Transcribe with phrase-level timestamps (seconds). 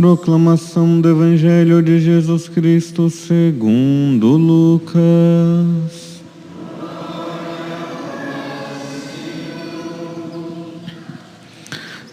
[0.00, 5.02] Proclamação do Evangelho de Jesus Cristo segundo Lucas.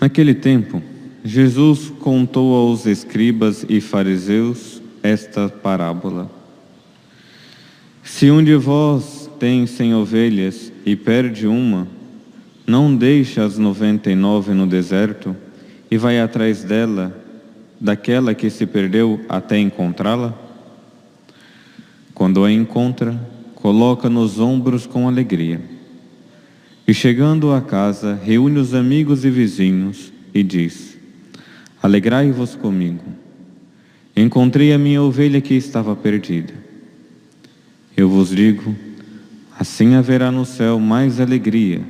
[0.02, 0.82] Naquele tempo,
[1.24, 6.32] Jesus contou aos escribas e fariseus esta parábola.
[8.04, 11.88] Se um de vós tem cem ovelhas e perde uma,
[12.66, 15.36] não deixa as noventa e nove no deserto
[15.92, 17.22] e vai atrás dela,
[17.80, 20.34] daquela que se perdeu até encontrá-la?
[22.14, 23.20] Quando a encontra,
[23.56, 25.62] coloca nos ombros com alegria.
[26.88, 30.98] E chegando à casa, reúne os amigos e vizinhos e diz:
[31.82, 33.04] Alegrai-vos comigo.
[34.16, 36.54] Encontrei a minha ovelha que estava perdida.
[37.98, 38.76] Eu vos digo,
[39.58, 41.82] assim haverá no céu mais alegria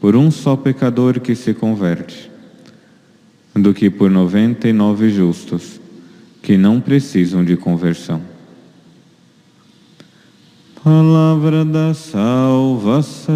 [0.00, 2.29] por um só pecador que se converte,
[3.54, 5.80] do que por noventa e nove justos
[6.42, 8.22] que não precisam de conversão.
[10.82, 13.30] Palavra da salvação.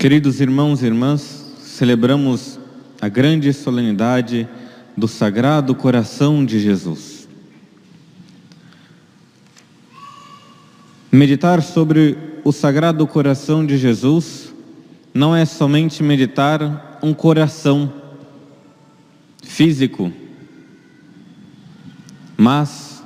[0.00, 2.58] Queridos irmãos e irmãs, celebramos
[3.02, 4.48] a grande solenidade
[4.96, 7.28] do Sagrado Coração de Jesus.
[11.12, 14.54] Meditar sobre o Sagrado Coração de Jesus
[15.12, 17.92] não é somente meditar um coração
[19.44, 20.10] físico,
[22.38, 23.04] mas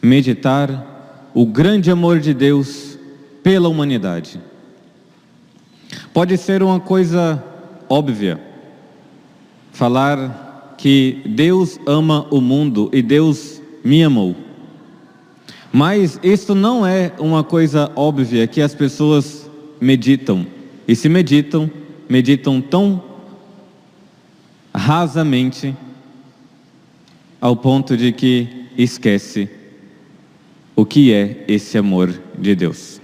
[0.00, 2.96] meditar o grande amor de Deus
[3.42, 4.40] pela humanidade.
[6.12, 7.42] Pode ser uma coisa
[7.88, 8.40] óbvia
[9.72, 14.34] falar que Deus ama o mundo e Deus me amou.
[15.72, 19.48] Mas isso não é uma coisa óbvia que as pessoas
[19.80, 20.46] meditam.
[20.86, 21.70] E se meditam,
[22.08, 23.02] meditam tão
[24.74, 25.76] rasamente
[27.40, 29.48] ao ponto de que esquece
[30.74, 33.00] o que é esse amor de Deus.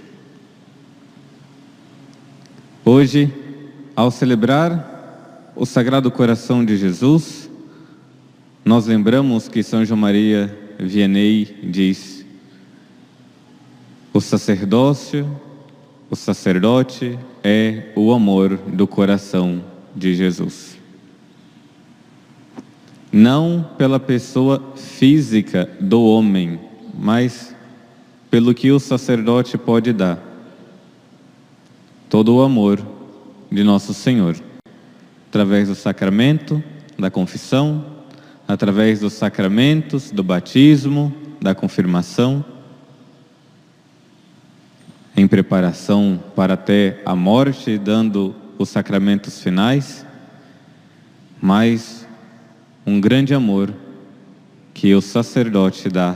[2.87, 3.33] Hoje,
[3.95, 7.49] ao celebrar o Sagrado Coração de Jesus,
[8.63, 12.23] nós lembramos que São João Maria Vianney diz:
[14.13, 15.27] o sacerdócio,
[16.11, 19.63] o sacerdote é o amor do coração
[19.95, 20.77] de Jesus.
[23.11, 26.59] Não pela pessoa física do homem,
[26.93, 27.55] mas
[28.29, 30.34] pelo que o sacerdote pode dar
[32.15, 32.81] todo o amor
[33.51, 34.37] de nosso Senhor,
[35.27, 36.63] através do sacramento
[36.97, 37.85] da confissão,
[38.47, 42.45] através dos sacramentos do batismo, da confirmação,
[45.13, 50.05] em preparação para até a morte, dando os sacramentos finais,
[51.41, 52.07] mas
[52.87, 53.73] um grande amor
[54.73, 56.15] que o sacerdote dá,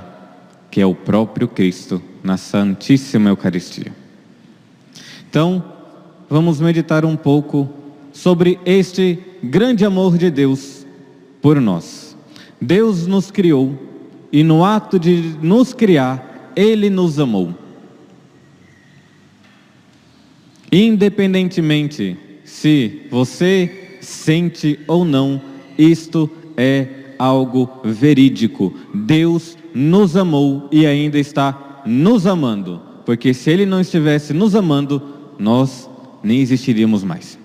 [0.72, 3.92] que é o próprio Cristo na Santíssima Eucaristia.
[5.30, 5.78] Então,
[6.30, 7.70] vamos meditar um pouco
[8.12, 10.86] sobre este grande amor de Deus
[11.42, 12.16] por nós.
[12.62, 13.74] Deus nos criou
[14.32, 17.56] e no ato de nos criar, Ele nos amou.
[20.72, 25.42] Independentemente se você sente ou não,
[25.78, 26.88] isto é
[27.18, 28.74] algo verídico.
[28.94, 35.02] Deus nos amou e ainda está nos amando, porque se Ele não estivesse nos amando,
[35.38, 35.89] nós
[36.24, 37.38] nem existiríamos mais.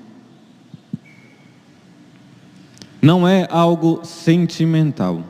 [3.01, 5.23] Não é algo sentimental,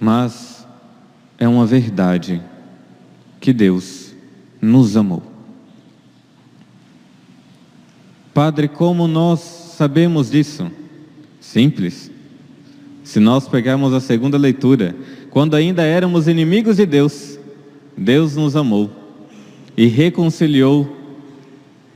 [0.00, 0.66] mas
[1.38, 2.42] é uma verdade
[3.38, 4.14] que Deus
[4.60, 5.22] nos amou.
[8.32, 10.70] Padre, como nós sabemos disso?
[11.40, 12.10] Simples.
[13.04, 14.96] Se nós pegarmos a segunda leitura,
[15.28, 17.38] quando ainda éramos inimigos de Deus,
[17.96, 19.01] Deus nos amou
[19.76, 20.96] e reconciliou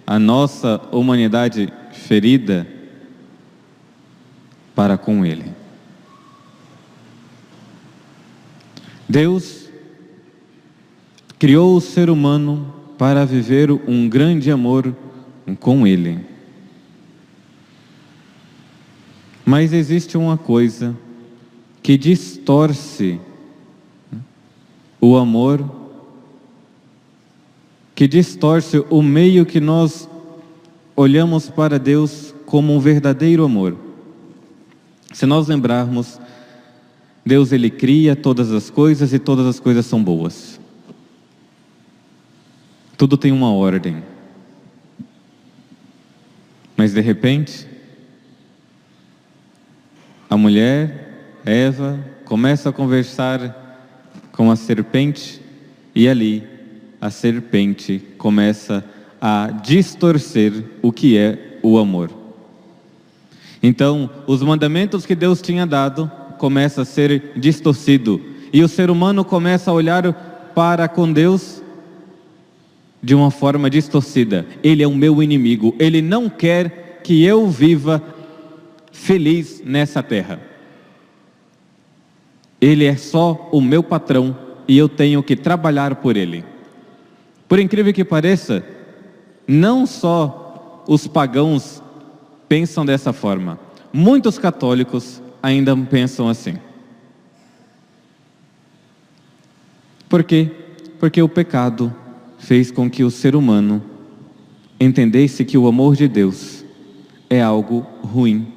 [0.06, 2.67] a nossa humanidade ferida
[4.75, 5.52] para com Ele.
[9.08, 9.69] Deus
[11.38, 14.94] criou o ser humano para viver um grande amor
[15.61, 16.19] com Ele.
[19.44, 20.96] Mas existe uma coisa
[21.82, 23.20] que distorce
[25.00, 25.64] o amor,
[27.96, 30.06] que distorce o meio que nós
[30.94, 33.75] olhamos para Deus como um verdadeiro amor.
[35.14, 36.20] Se nós lembrarmos,
[37.25, 40.60] Deus ele cria todas as coisas e todas as coisas são boas.
[42.98, 44.04] Tudo tem uma ordem.
[46.76, 47.66] Mas de repente,
[50.28, 53.88] a mulher, Eva, começa a conversar
[54.32, 55.40] com a serpente
[55.94, 56.55] e ali
[57.00, 58.84] a serpente começa
[59.20, 60.52] a distorcer
[60.82, 62.10] o que é o amor.
[63.62, 68.20] Então, os mandamentos que Deus tinha dado começa a ser distorcido
[68.52, 70.12] e o ser humano começa a olhar
[70.54, 71.62] para com Deus
[73.02, 74.46] de uma forma distorcida.
[74.62, 78.02] Ele é o meu inimigo, ele não quer que eu viva
[78.92, 80.40] feliz nessa terra.
[82.60, 86.44] Ele é só o meu patrão e eu tenho que trabalhar por ele.
[87.48, 88.64] Por incrível que pareça,
[89.46, 91.82] não só os pagãos
[92.48, 93.58] pensam dessa forma,
[93.93, 96.56] muitos católicos ainda pensam assim.
[100.08, 100.50] Por quê?
[100.98, 101.93] Porque o pecado
[102.38, 103.82] fez com que o ser humano
[104.78, 106.64] entendesse que o amor de Deus
[107.28, 108.52] é algo ruim.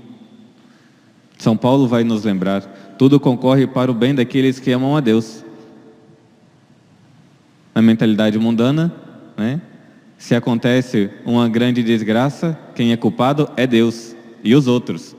[1.38, 2.62] São Paulo vai nos lembrar:
[2.98, 5.44] tudo concorre para o bem daqueles que amam a Deus.
[7.80, 8.94] Na mentalidade mundana,
[9.38, 9.62] né?
[10.18, 15.16] se acontece uma grande desgraça, quem é culpado é Deus e os outros.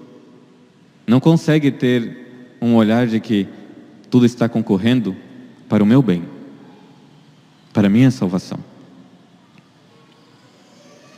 [1.06, 3.48] Não consegue ter um olhar de que
[4.10, 5.16] tudo está concorrendo
[5.70, 6.24] para o meu bem
[7.72, 8.58] para a minha salvação.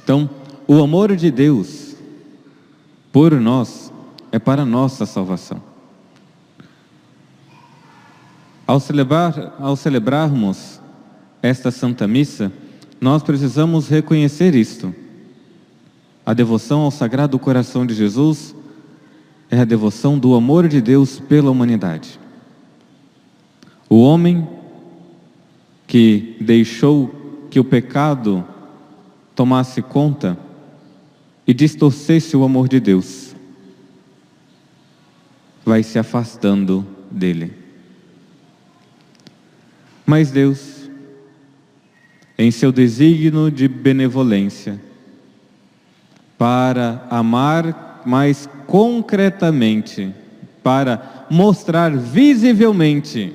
[0.04, 0.30] Então,
[0.68, 1.96] o amor de Deus
[3.10, 3.92] por nós
[4.30, 5.60] é para a nossa salvação.
[8.64, 10.80] Ao, celebrar, ao celebrarmos
[11.42, 12.52] esta Santa Missa,
[13.00, 14.94] nós precisamos reconhecer isto.
[16.24, 18.54] A devoção ao Sagrado Coração de Jesus
[19.50, 22.18] é a devoção do amor de Deus pela humanidade.
[23.88, 24.46] O homem
[25.86, 28.46] que deixou que o pecado
[29.34, 30.38] tomasse conta
[31.46, 33.34] e distorcesse o amor de Deus,
[35.64, 37.52] vai se afastando dele.
[40.06, 40.81] Mas Deus,
[42.42, 44.80] em seu desígnio de benevolência,
[46.36, 50.12] para amar mais concretamente,
[50.62, 53.34] para mostrar visivelmente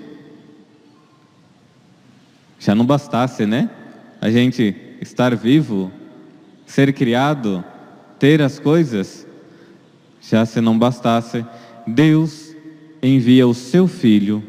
[2.60, 3.70] já não bastasse, né?
[4.20, 5.92] A gente estar vivo,
[6.66, 7.64] ser criado,
[8.20, 9.26] ter as coisas,
[10.22, 11.46] já se não bastasse,
[11.86, 12.54] Deus
[13.02, 14.44] envia o seu Filho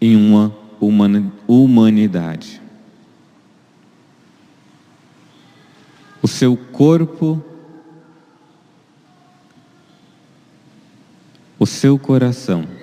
[0.00, 0.54] em uma
[1.46, 2.60] humanidade.
[6.22, 7.42] O seu corpo,
[11.58, 12.78] o seu coração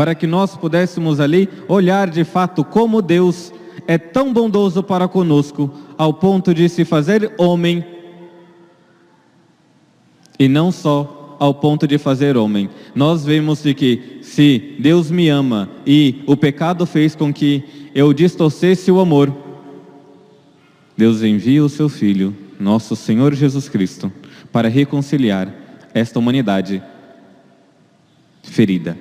[0.00, 3.52] para que nós pudéssemos ali olhar de fato como Deus
[3.86, 7.84] é tão bondoso para conosco, ao ponto de se fazer homem,
[10.38, 12.70] e não só ao ponto de fazer homem.
[12.94, 17.62] Nós vemos de que se Deus me ama e o pecado fez com que
[17.94, 19.30] eu distorcesse o amor,
[21.00, 24.12] Deus envia o seu Filho, nosso Senhor Jesus Cristo,
[24.52, 25.50] para reconciliar
[25.94, 26.82] esta humanidade
[28.42, 28.98] ferida.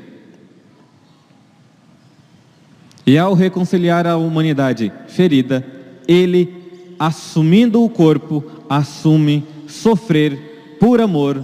[3.06, 5.68] E ao reconciliar a humanidade ferida,
[6.08, 11.44] ele, assumindo o corpo, assume sofrer por amor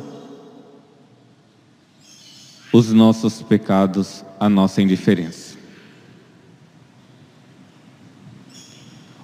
[2.71, 5.57] os nossos pecados, a nossa indiferença.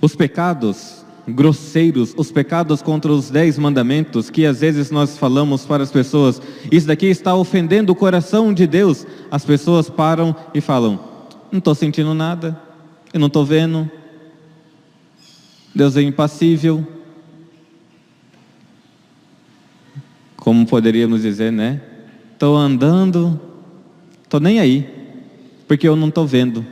[0.02, 5.84] Os pecados grosseiros, os pecados contra os dez mandamentos, que às vezes nós falamos para
[5.84, 11.00] as pessoas, isso daqui está ofendendo o coração de Deus, as pessoas param e falam,
[11.52, 12.60] não estou sentindo nada,
[13.14, 13.90] eu não estou vendo.
[15.74, 16.86] Deus é impassível.
[20.38, 21.82] Como poderíamos dizer, né?
[22.34, 23.40] Estou andando,
[24.24, 24.90] estou nem aí,
[25.68, 26.66] porque eu não estou vendo.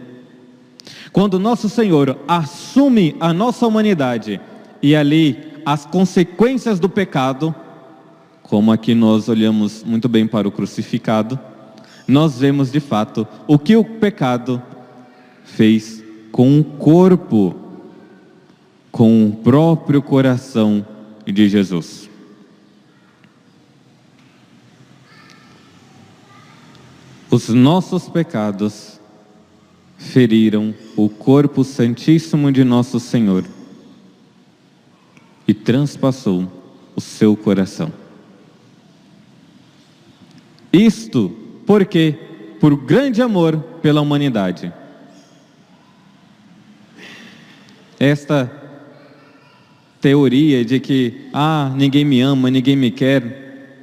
[1.12, 4.40] Quando nosso Senhor assume a nossa humanidade
[4.82, 7.54] e ali as consequências do pecado,
[8.42, 11.40] como aqui nós olhamos muito bem para o crucificado,
[12.08, 14.62] nós vemos de fato o que o pecado
[15.44, 17.56] fez com o corpo,
[18.92, 20.86] com o próprio coração
[21.26, 22.10] de Jesus.
[27.30, 29.00] Os nossos pecados
[29.98, 33.46] feriram o corpo santíssimo de nosso Senhor
[35.50, 36.48] e transpassou
[36.96, 37.92] o seu coração.
[40.72, 42.14] Isto porque,
[42.60, 44.72] por grande amor pela humanidade,
[48.00, 48.52] esta
[50.00, 53.74] teoria de que, ah, ninguém me ama, ninguém me quer,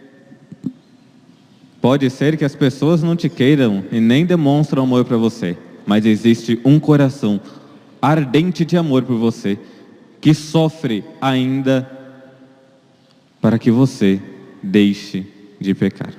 [1.80, 6.06] pode ser que as pessoas não te queiram e nem demonstram amor para você, mas
[6.06, 7.40] existe um coração
[8.00, 9.58] ardente de amor por você
[10.26, 11.88] que sofre ainda
[13.40, 14.20] para que você
[14.60, 15.24] deixe
[15.60, 16.12] de pecar.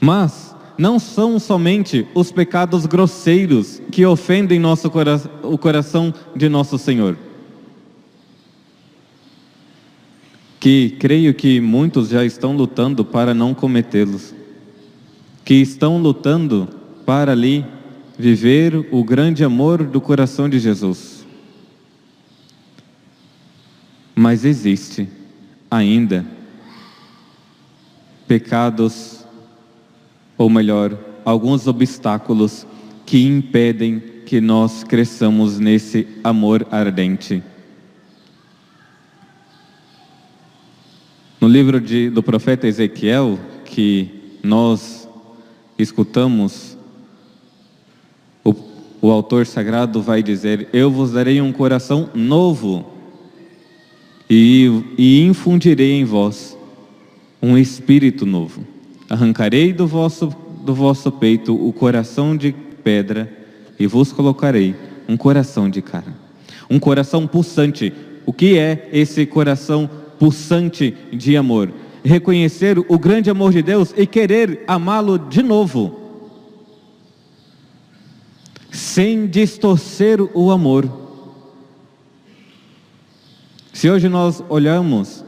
[0.00, 6.76] Mas não são somente os pecados grosseiros que ofendem nosso cora o coração de nosso
[6.76, 7.16] Senhor.
[10.58, 14.34] Que creio que muitos já estão lutando para não cometê-los.
[15.44, 16.68] Que estão lutando
[17.06, 17.64] para ali
[18.18, 21.19] viver o grande amor do coração de Jesus.
[24.22, 25.08] Mas existe
[25.70, 26.26] ainda
[28.28, 29.24] pecados,
[30.36, 32.66] ou melhor, alguns obstáculos
[33.06, 37.42] que impedem que nós cresçamos nesse amor ardente.
[41.40, 45.08] No livro de, do profeta Ezequiel, que nós
[45.78, 46.76] escutamos,
[48.44, 48.54] o,
[49.00, 52.99] o autor sagrado vai dizer: Eu vos darei um coração novo
[54.30, 56.56] e, e infundirei em vós
[57.42, 58.64] um espírito novo.
[59.08, 60.32] Arrancarei do vosso,
[60.64, 62.52] do vosso peito o coração de
[62.84, 63.28] pedra
[63.76, 64.76] e vos colocarei
[65.08, 66.14] um coração de carne.
[66.70, 67.92] Um coração pulsante.
[68.24, 71.72] O que é esse coração pulsante de amor?
[72.04, 75.98] Reconhecer o grande amor de Deus e querer amá-lo de novo.
[78.70, 81.09] Sem distorcer o amor
[83.80, 85.24] se hoje nós olhamos,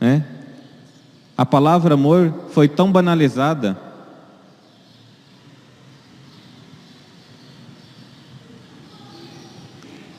[0.00, 0.26] né,
[1.36, 3.78] a palavra amor foi tão banalizada.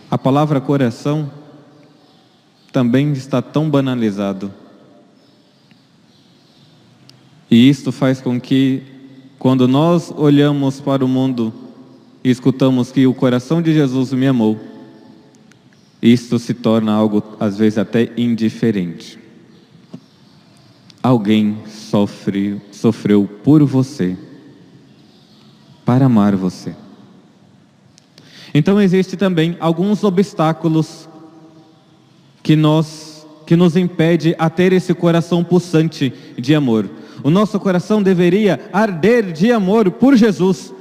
[0.10, 1.30] A palavra coração
[2.72, 4.54] também está tão banalizado.
[7.52, 8.84] E isto faz com que,
[9.38, 11.54] quando nós olhamos para o mundo
[12.24, 14.69] e escutamos que o coração de Jesus me amou,
[16.02, 19.20] isto se torna algo, às vezes, até indiferente.
[21.02, 24.18] Alguém sofre, sofreu por você,
[25.86, 26.76] para amar você.
[28.54, 31.08] Então existe também alguns obstáculos
[32.42, 33.10] que nós
[33.46, 36.88] que nos impede a ter esse coração pulsante de amor.
[37.24, 40.72] O nosso coração deveria arder de amor por Jesus,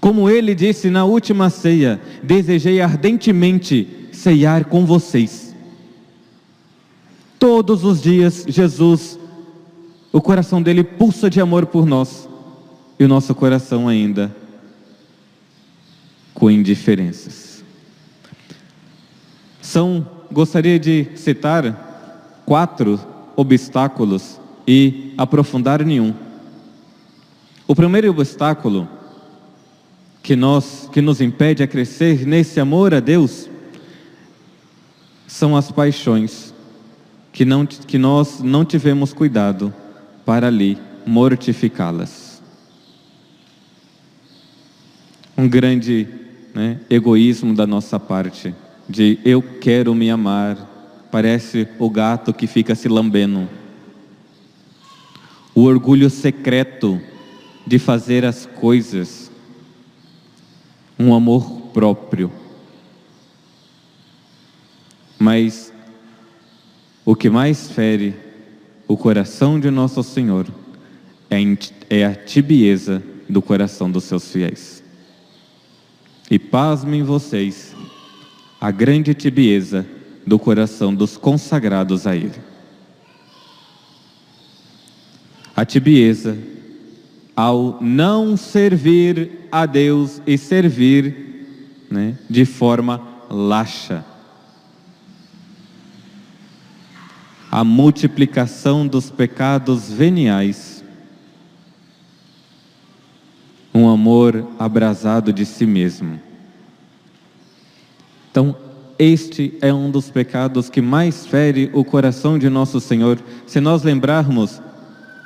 [0.00, 5.54] como ele disse na última ceia: desejei ardentemente ceiar com vocês.
[7.38, 9.18] Todos os dias, Jesus,
[10.12, 12.28] o coração dele pulsa de amor por nós,
[12.98, 14.34] e o nosso coração ainda
[16.34, 17.62] com indiferenças.
[19.60, 22.98] São, gostaria de citar quatro
[23.36, 26.14] obstáculos e aprofundar nenhum.
[27.66, 28.88] O primeiro obstáculo
[30.30, 33.50] que, nós, que nos impede a crescer nesse amor a Deus
[35.26, 36.54] são as paixões
[37.32, 39.74] que, não, que nós não tivemos cuidado
[40.24, 42.40] para ali mortificá-las.
[45.36, 46.06] Um grande
[46.54, 48.54] né, egoísmo da nossa parte,
[48.88, 53.48] de eu quero me amar, parece o gato que fica se lambendo.
[55.56, 57.00] O orgulho secreto
[57.66, 59.29] de fazer as coisas
[61.00, 62.30] um amor próprio.
[65.18, 65.72] Mas
[67.06, 68.14] o que mais fere
[68.86, 70.46] o coração de nosso Senhor
[71.30, 71.38] é,
[71.88, 74.84] é a tibieza do coração dos seus fiéis.
[76.30, 77.74] E pasmem vocês
[78.60, 79.86] a grande tibieza
[80.26, 82.38] do coração dos consagrados a Ele.
[85.56, 86.36] A tibieza
[87.40, 94.04] ao não servir a Deus e servir né, de forma laxa.
[97.50, 100.84] A multiplicação dos pecados veniais.
[103.72, 106.20] Um amor abrasado de si mesmo.
[108.30, 108.54] Então,
[108.98, 113.18] este é um dos pecados que mais fere o coração de nosso Senhor.
[113.46, 114.60] Se nós lembrarmos,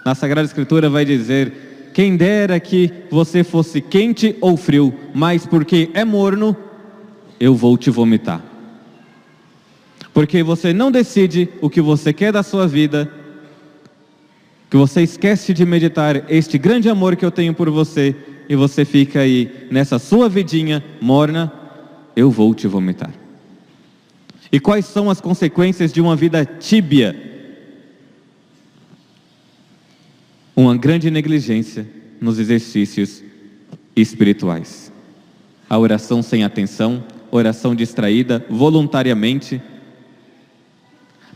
[0.07, 5.91] na Sagrada Escritura vai dizer: quem dera que você fosse quente ou frio, mas porque
[5.95, 6.57] é morno,
[7.39, 8.43] eu vou te vomitar.
[10.13, 13.09] Porque você não decide o que você quer da sua vida,
[14.69, 18.15] que você esquece de meditar este grande amor que eu tenho por você,
[18.49, 21.53] e você fica aí nessa sua vidinha morna,
[22.17, 23.13] eu vou te vomitar.
[24.51, 27.34] E quais são as consequências de uma vida tíbia?
[30.57, 31.85] Uma grande negligência
[32.21, 33.25] nos exercícios
[33.97, 34.93] espirituais.
[35.69, 39.61] A oração sem atenção, oração distraída voluntariamente.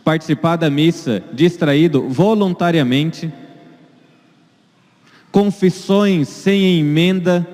[0.04, 3.32] Participar da missa distraído voluntariamente.
[5.32, 7.44] Confissões sem emenda.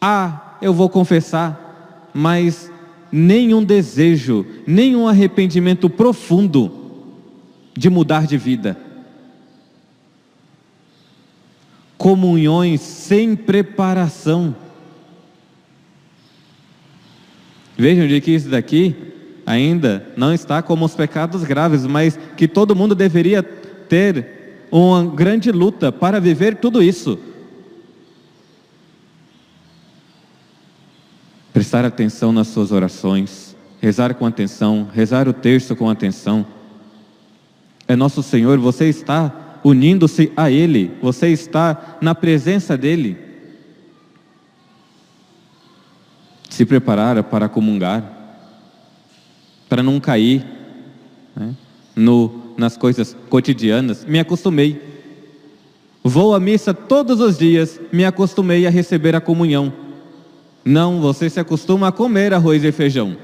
[0.00, 2.68] Ah, eu vou confessar, mas
[3.12, 6.72] nenhum desejo, nenhum arrependimento profundo
[7.76, 8.89] de mudar de vida.
[12.00, 14.56] Comunhões sem preparação.
[17.76, 18.96] Vejam de que isso daqui
[19.44, 25.52] ainda não está como os pecados graves, mas que todo mundo deveria ter uma grande
[25.52, 27.18] luta para viver tudo isso.
[31.52, 36.46] prestar atenção nas suas orações, rezar com atenção, rezar o terço com atenção.
[37.86, 39.30] É nosso Senhor, você está
[39.64, 43.16] unindo-se a Ele, você está na presença dEle.
[46.48, 48.20] Se preparar para comungar,
[49.68, 50.44] para não cair
[51.34, 51.54] né,
[51.94, 54.04] no, nas coisas cotidianas.
[54.04, 54.82] Me acostumei.
[56.02, 59.72] Vou à missa todos os dias, me acostumei a receber a comunhão.
[60.64, 63.16] Não, você se acostuma a comer arroz e feijão.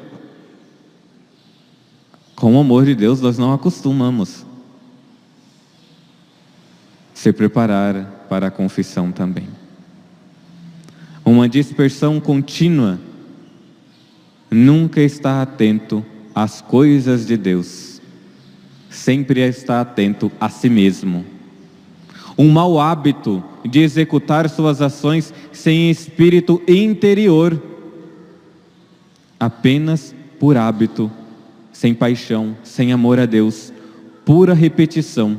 [2.37, 4.46] Com o amor de Deus, nós não acostumamos.
[7.17, 9.49] Se preparar para a confissão também.
[11.25, 13.01] Uma dispersão contínua
[14.51, 18.03] nunca está atento às coisas de Deus,
[18.91, 21.25] sempre está atento a si mesmo
[22.39, 27.61] um mau hábito de executar suas ações sem espírito interior,
[29.41, 31.11] apenas por hábito,
[31.73, 33.73] sem paixão, sem amor a Deus,
[34.25, 35.39] pura repetição,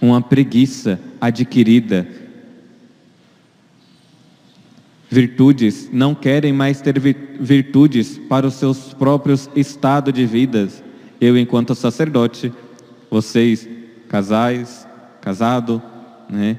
[0.00, 2.06] uma preguiça adquirida.
[5.10, 10.68] Virtudes não querem mais ter virtudes para os seus próprios estados de vida.
[11.20, 12.52] Eu, enquanto sacerdote,
[13.10, 13.68] vocês,
[14.08, 14.86] casais,
[15.20, 15.82] casado,
[16.28, 16.58] né?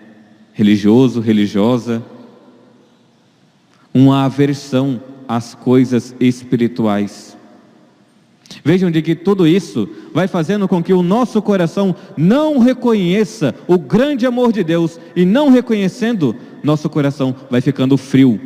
[0.54, 2.04] religioso, religiosa,
[3.94, 7.38] uma aversão às coisas espirituais.
[8.64, 13.78] Vejam de que tudo isso vai fazendo com que o nosso coração não reconheça o
[13.78, 18.40] grande amor de Deus e não reconhecendo, nosso coração vai ficando frio,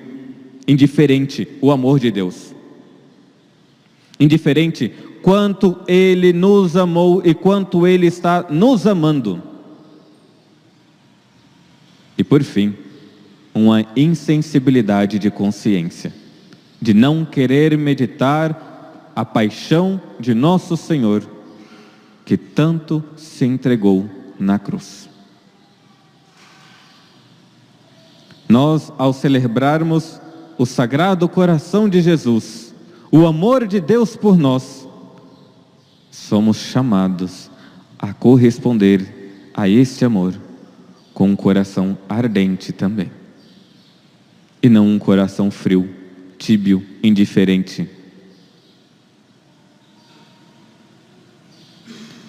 [0.68, 2.54] indiferente o amor de Deus.
[4.20, 9.42] Indiferente quanto ele nos amou e quanto ele está nos amando.
[12.18, 12.76] E por fim,
[13.54, 16.14] uma insensibilidade de consciência,
[16.82, 18.75] de não querer meditar
[19.16, 21.26] a paixão de nosso Senhor,
[22.26, 25.10] que tanto se entregou na cruz.
[28.48, 30.20] Nós, ao celebrarmos
[30.58, 32.74] o Sagrado Coração de Jesus,
[33.12, 34.88] o amor de Deus por nós,
[36.12, 37.50] somos chamados
[37.98, 40.34] a corresponder a este amor
[41.14, 43.10] com um coração ardente também.
[44.62, 45.90] E não um coração frio,
[46.38, 47.90] tíbio, indiferente.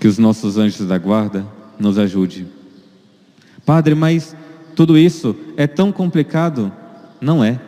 [0.00, 1.46] Que os nossos anjos da guarda
[1.78, 2.46] nos ajude.
[3.64, 4.36] Padre, mas
[4.76, 6.70] tudo isso é tão complicado?
[7.20, 7.58] Não é.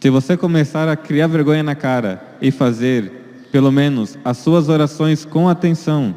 [0.00, 3.12] Se você começar a criar vergonha na cara e fazer,
[3.52, 6.14] pelo menos, as suas orações com atenção,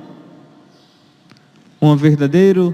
[1.82, 2.74] um verdadeiro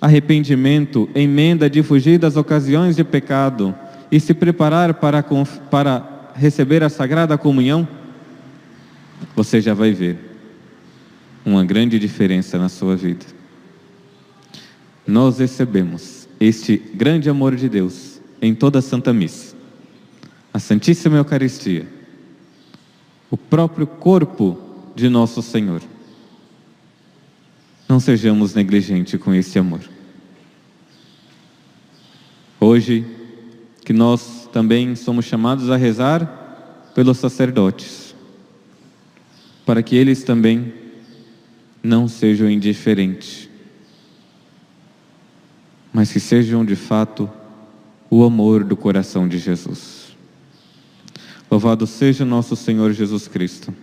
[0.00, 3.74] arrependimento, emenda de fugir das ocasiões de pecado
[4.10, 5.22] e se preparar para,
[5.70, 7.86] para receber a sagrada comunhão,
[9.36, 10.29] você já vai ver
[11.44, 13.24] uma grande diferença na sua vida.
[15.06, 19.56] Nós recebemos este grande amor de Deus em toda a Santa Missa.
[20.52, 21.86] a Santíssima Eucaristia,
[23.30, 24.58] o próprio corpo
[24.96, 25.80] de nosso Senhor.
[27.88, 29.80] Não sejamos negligentes com esse amor.
[32.60, 33.06] Hoje,
[33.84, 38.14] que nós também somos chamados a rezar pelos sacerdotes,
[39.64, 40.72] para que eles também
[41.82, 43.48] não sejam indiferentes,
[45.92, 47.28] mas que sejam de fato
[48.10, 50.16] o amor do coração de Jesus.
[51.50, 53.74] Louvado seja nosso Senhor Jesus Cristo.